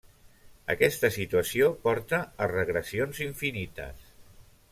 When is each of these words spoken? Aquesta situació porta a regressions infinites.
Aquesta 0.73 1.11
situació 1.17 1.69
porta 1.83 2.23
a 2.23 2.49
regressions 2.53 3.21
infinites. 3.27 4.13